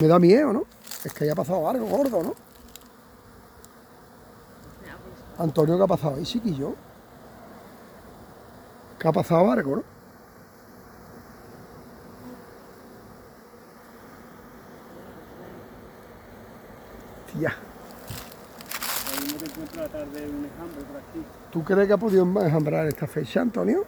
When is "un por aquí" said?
19.82-21.26